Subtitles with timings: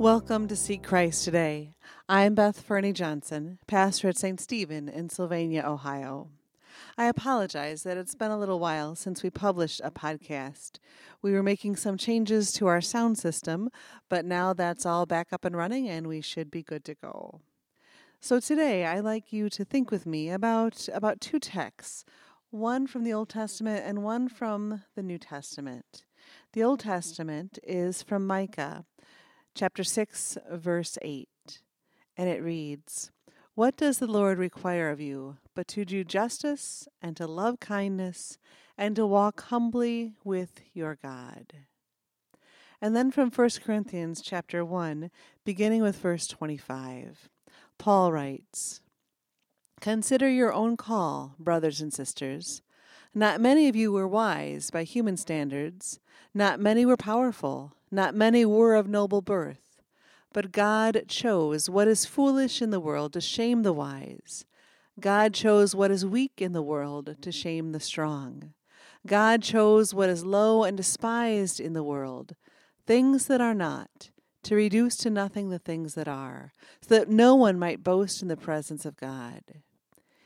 [0.00, 1.74] Welcome to Seek Christ Today.
[2.08, 4.40] I'm Beth Fernie Johnson, pastor at St.
[4.40, 6.30] Stephen in Sylvania, Ohio.
[6.96, 10.78] I apologize that it's been a little while since we published a podcast.
[11.20, 13.68] We were making some changes to our sound system,
[14.08, 17.42] but now that's all back up and running and we should be good to go.
[18.20, 22.06] So today I'd like you to think with me about, about two texts,
[22.48, 26.04] one from the Old Testament and one from the New Testament.
[26.54, 28.86] The Old Testament is from Micah
[29.54, 31.28] chapter 6, verse 8,
[32.16, 33.10] and it reads
[33.54, 38.38] What does the Lord require of you but to do justice and to love kindness
[38.78, 41.52] and to walk humbly with your God?
[42.80, 45.10] And then from 1 Corinthians chapter 1,
[45.44, 47.28] beginning with verse 25,
[47.76, 48.80] Paul writes,
[49.80, 52.62] Consider your own call, brothers and sisters.
[53.14, 55.98] Not many of you were wise by human standards,
[56.32, 57.74] not many were powerful.
[57.90, 59.82] Not many were of noble birth,
[60.32, 64.44] but God chose what is foolish in the world to shame the wise.
[65.00, 68.52] God chose what is weak in the world to shame the strong.
[69.06, 72.36] God chose what is low and despised in the world,
[72.86, 74.10] things that are not,
[74.42, 78.28] to reduce to nothing the things that are, so that no one might boast in
[78.28, 79.42] the presence of God.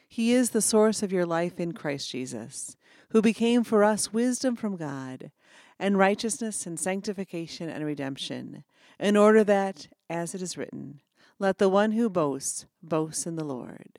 [0.08, 2.76] He is the source of your life in Christ Jesus,
[3.10, 5.30] who became for us wisdom from God
[5.78, 8.64] and righteousness and sanctification and redemption,
[8.98, 11.00] in order that, as it is written,
[11.39, 13.98] let the one who boasts boast in the Lord.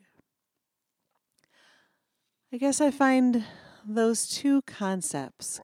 [2.52, 3.44] I guess I find
[3.84, 5.60] those two concepts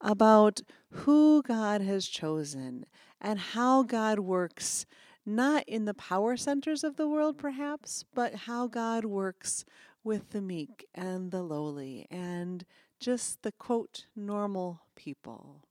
[0.00, 2.86] about who God has chosen
[3.20, 4.86] and how God works,
[5.24, 9.64] not in the power centers of the world, perhaps, but how God works
[10.04, 12.64] with the meek and the lowly and
[13.00, 15.62] just the quote, normal people.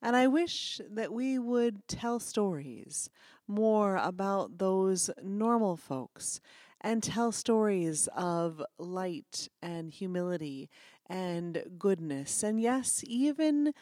[0.00, 3.10] And I wish that we would tell stories
[3.46, 6.40] more about those normal folks
[6.80, 10.70] and tell stories of light and humility
[11.06, 13.72] and goodness and yes even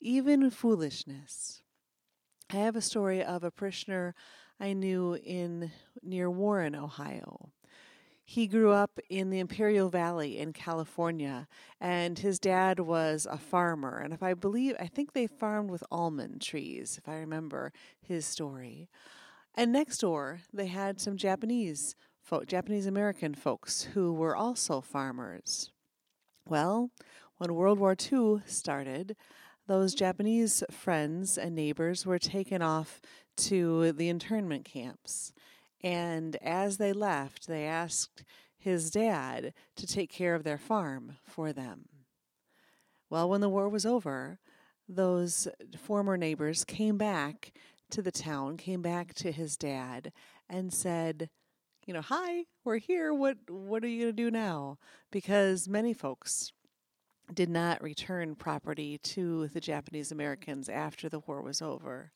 [0.00, 1.62] even foolishness
[2.50, 4.14] i have a story of a parishioner
[4.60, 5.70] i knew in
[6.02, 7.50] near warren ohio
[8.30, 11.48] he grew up in the Imperial Valley in California,
[11.80, 13.98] and his dad was a farmer.
[13.98, 18.24] And if I believe, I think they farmed with almond trees, if I remember his
[18.24, 18.88] story.
[19.56, 25.72] And next door, they had some Japanese folk, Japanese American folks who were also farmers.
[26.46, 26.92] Well,
[27.38, 29.16] when World War II started,
[29.66, 33.00] those Japanese friends and neighbors were taken off
[33.38, 35.32] to the internment camps.
[35.82, 38.24] And as they left, they asked
[38.58, 41.88] his dad to take care of their farm for them.
[43.08, 44.38] Well, when the war was over,
[44.88, 45.48] those
[45.78, 47.52] former neighbors came back
[47.90, 50.12] to the town, came back to his dad,
[50.48, 51.30] and said,
[51.86, 53.12] you know, hi, we're here.
[53.12, 54.78] What what are you going to do now?
[55.10, 56.52] Because many folks
[57.32, 62.12] did not return property to the Japanese Americans after the war was over.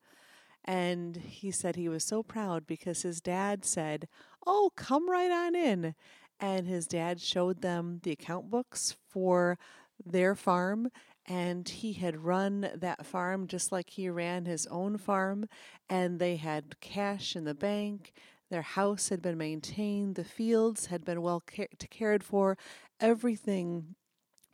[0.64, 4.08] And he said he was so proud because his dad said,
[4.46, 5.94] Oh, come right on in.
[6.40, 9.58] And his dad showed them the account books for
[10.04, 10.90] their farm.
[11.26, 15.48] And he had run that farm just like he ran his own farm.
[15.88, 18.12] And they had cash in the bank.
[18.50, 20.14] Their house had been maintained.
[20.14, 21.42] The fields had been well
[21.90, 22.56] cared for.
[23.00, 23.94] Everything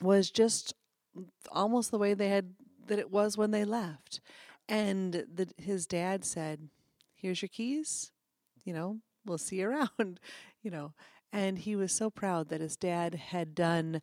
[0.01, 0.75] was just
[1.51, 2.55] almost the way they had
[2.87, 4.21] that it was when they left.
[4.71, 6.69] And the, his dad said,
[7.15, 8.13] Here's your keys.
[8.65, 10.21] You know, we'll see you around.
[10.63, 10.95] you know,
[11.33, 14.01] and he was so proud that his dad had done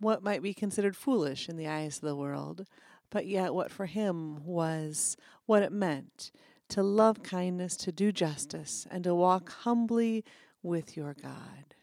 [0.00, 2.66] what might be considered foolish in the eyes of the world,
[3.10, 6.32] but yet what for him was what it meant
[6.68, 10.24] to love kindness, to do justice, and to walk humbly
[10.62, 11.74] with your God.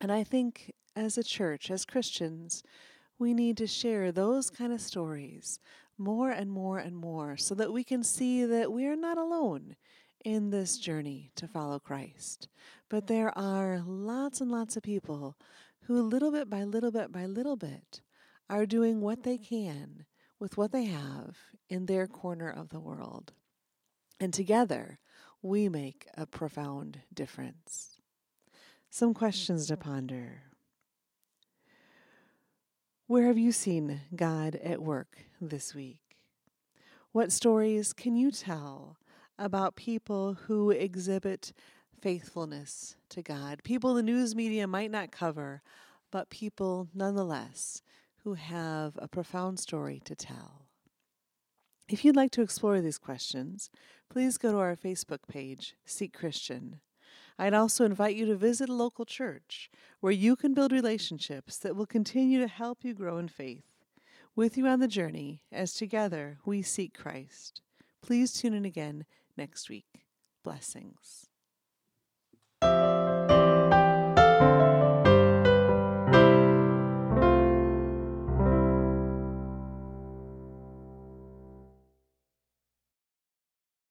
[0.00, 2.62] And I think as a church, as Christians,
[3.18, 5.58] we need to share those kind of stories
[5.98, 9.76] more and more and more so that we can see that we are not alone
[10.24, 12.48] in this journey to follow Christ.
[12.88, 15.36] But there are lots and lots of people
[15.82, 18.00] who, little bit by little bit by little bit,
[18.50, 20.04] are doing what they can
[20.38, 21.36] with what they have
[21.68, 23.32] in their corner of the world.
[24.20, 24.98] And together,
[25.42, 27.98] we make a profound difference.
[28.90, 30.42] Some questions to ponder.
[33.06, 35.98] Where have you seen God at work this week?
[37.12, 38.96] What stories can you tell
[39.38, 41.52] about people who exhibit
[42.00, 43.62] faithfulness to God?
[43.64, 45.62] People the news media might not cover,
[46.10, 47.82] but people nonetheless
[48.24, 50.66] who have a profound story to tell.
[51.88, 53.70] If you'd like to explore these questions,
[54.10, 56.80] please go to our Facebook page, Seek Christian.
[57.38, 61.76] I'd also invite you to visit a local church where you can build relationships that
[61.76, 63.75] will continue to help you grow in faith.
[64.36, 67.62] With you on the journey, as together we seek Christ.
[68.02, 70.04] Please tune in again next week.
[70.44, 71.25] Blessings.